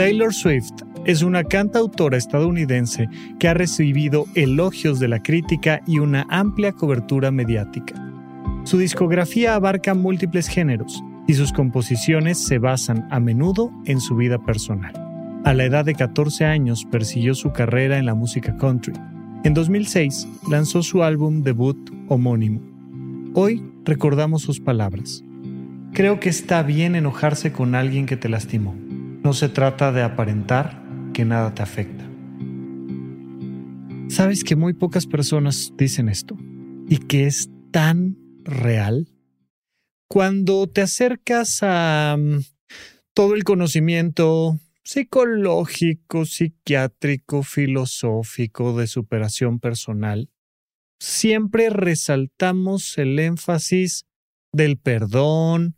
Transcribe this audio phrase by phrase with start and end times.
[0.00, 0.72] Taylor Swift
[1.04, 3.06] es una cantautora estadounidense
[3.38, 8.02] que ha recibido elogios de la crítica y una amplia cobertura mediática.
[8.64, 14.38] Su discografía abarca múltiples géneros y sus composiciones se basan a menudo en su vida
[14.38, 14.94] personal.
[15.44, 18.94] A la edad de 14 años persiguió su carrera en la música country.
[19.44, 21.76] En 2006 lanzó su álbum debut
[22.08, 22.62] homónimo.
[23.34, 25.22] Hoy recordamos sus palabras.
[25.92, 28.74] Creo que está bien enojarse con alguien que te lastimó
[29.22, 30.82] no se trata de aparentar
[31.12, 32.04] que nada te afecta.
[34.08, 36.36] Sabes que muy pocas personas dicen esto
[36.88, 39.08] y que es tan real.
[40.08, 42.40] Cuando te acercas a mm,
[43.14, 50.30] todo el conocimiento psicológico, psiquiátrico, filosófico de superación personal,
[50.98, 54.06] siempre resaltamos el énfasis
[54.52, 55.76] del perdón,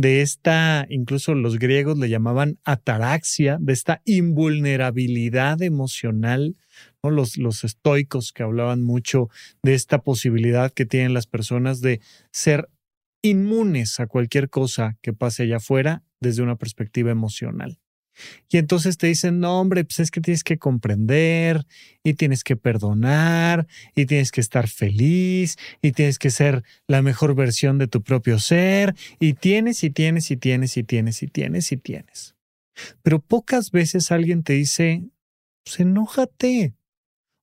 [0.00, 6.56] de esta, incluso los griegos le llamaban ataraxia, de esta invulnerabilidad emocional,
[7.02, 9.28] los, los estoicos que hablaban mucho
[9.62, 12.00] de esta posibilidad que tienen las personas de
[12.32, 12.70] ser
[13.22, 17.78] inmunes a cualquier cosa que pase allá afuera desde una perspectiva emocional.
[18.48, 21.66] Y entonces te dicen, no, hombre, pues es que tienes que comprender
[22.02, 27.34] y tienes que perdonar y tienes que estar feliz y tienes que ser la mejor
[27.34, 31.72] versión de tu propio ser y tienes y tienes y tienes y tienes y tienes
[31.72, 32.34] y tienes.
[33.02, 35.04] Pero pocas veces alguien te dice,
[35.64, 36.74] pues enójate.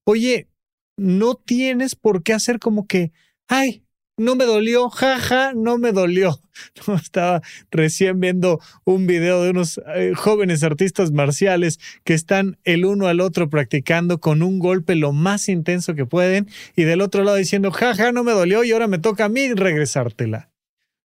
[0.04, 0.48] Oye,
[0.96, 3.12] no tienes por qué hacer como que,
[3.46, 3.84] ay,
[4.18, 6.40] no me dolió, jaja, no me dolió.
[7.02, 7.40] Estaba
[7.70, 13.20] recién viendo un video de unos eh, jóvenes artistas marciales que están el uno al
[13.20, 17.70] otro practicando con un golpe lo más intenso que pueden y del otro lado diciendo,
[17.70, 20.50] jaja, no me dolió y ahora me toca a mí regresártela.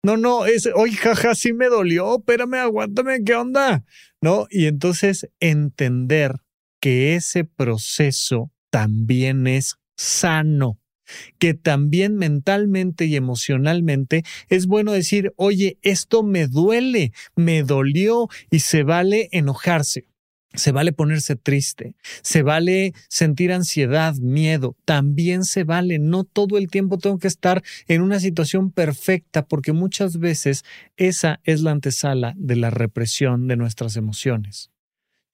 [0.03, 3.85] No, no, es, oye, jaja, sí me dolió, espérame, aguántame, ¿qué onda?
[4.21, 4.47] ¿No?
[4.51, 6.35] Y entonces entender
[6.81, 10.79] que ese proceso también es sano
[11.39, 18.61] que también mentalmente y emocionalmente es bueno decir, oye, esto me duele, me dolió y
[18.61, 20.07] se vale enojarse.
[20.55, 25.99] Se vale ponerse triste, se vale sentir ansiedad, miedo, también se vale.
[25.99, 30.65] No todo el tiempo tengo que estar en una situación perfecta porque muchas veces
[30.97, 34.71] esa es la antesala de la represión de nuestras emociones.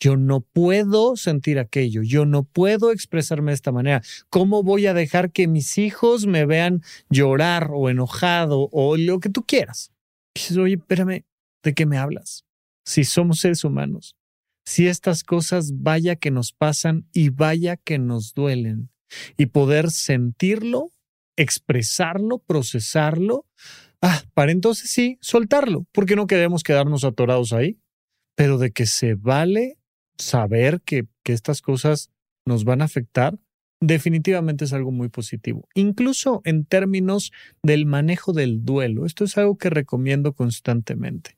[0.03, 4.03] Yo no puedo sentir aquello, yo no puedo expresarme de esta manera.
[4.31, 9.29] ¿Cómo voy a dejar que mis hijos me vean llorar o enojado o lo que
[9.29, 9.93] tú quieras?
[10.35, 11.25] dices, oye, espérame,
[11.63, 12.45] ¿de qué me hablas?
[12.85, 14.17] Si somos seres humanos,
[14.67, 18.91] si estas cosas vaya que nos pasan y vaya que nos duelen,
[19.37, 20.91] y poder sentirlo,
[21.37, 23.47] expresarlo, procesarlo,
[24.01, 27.79] ah, para entonces sí, soltarlo, porque no queremos quedarnos atorados ahí,
[28.35, 29.79] pero de que se vale
[30.19, 32.11] saber que, que estas cosas
[32.47, 33.39] nos van a afectar,
[33.81, 35.69] definitivamente es algo muy positivo.
[35.75, 37.33] Incluso en términos
[37.63, 41.37] del manejo del duelo, esto es algo que recomiendo constantemente.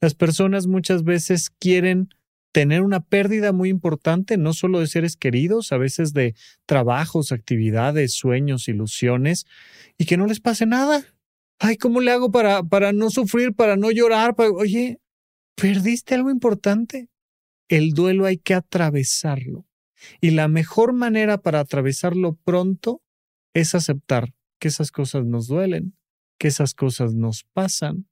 [0.00, 2.08] Las personas muchas veces quieren
[2.52, 6.34] tener una pérdida muy importante, no solo de seres queridos, a veces de
[6.64, 9.46] trabajos, actividades, sueños, ilusiones,
[9.98, 11.04] y que no les pase nada.
[11.58, 14.34] Ay, ¿cómo le hago para, para no sufrir, para no llorar?
[14.38, 15.00] Oye,
[15.54, 17.10] perdiste algo importante
[17.68, 19.66] el duelo hay que atravesarlo.
[20.20, 23.02] Y la mejor manera para atravesarlo pronto
[23.54, 25.96] es aceptar que esas cosas nos duelen
[26.38, 28.06] que esas cosas nos pasan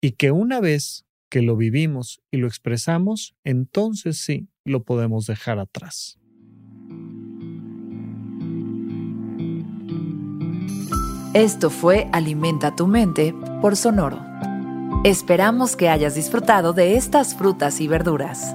[0.00, 5.58] y que una vez que lo vivimos y lo expresamos, entonces sí lo podemos dejar
[5.58, 6.18] atrás.
[11.34, 14.24] Esto fue Alimenta tu mente por Sonoro.
[15.04, 18.54] Esperamos que hayas disfrutado de estas frutas y verduras.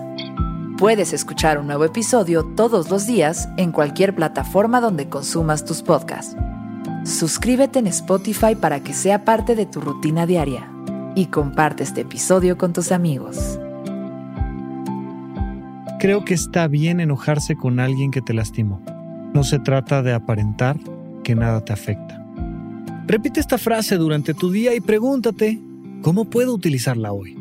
[0.81, 6.35] Puedes escuchar un nuevo episodio todos los días en cualquier plataforma donde consumas tus podcasts.
[7.05, 10.71] Suscríbete en Spotify para que sea parte de tu rutina diaria
[11.13, 13.59] y comparte este episodio con tus amigos.
[15.99, 18.81] Creo que está bien enojarse con alguien que te lastimó.
[19.35, 20.79] No se trata de aparentar
[21.23, 22.25] que nada te afecta.
[23.05, 25.61] Repite esta frase durante tu día y pregúntate,
[26.01, 27.40] ¿cómo puedo utilizarla hoy?